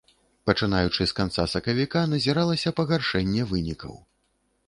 Пачынаючы 0.49 1.01
з 1.09 1.13
канца 1.19 1.43
сакавіка 1.53 1.99
назіралася 2.15 2.73
пагаршэнне 2.79 3.41
вынікаў. 3.51 3.93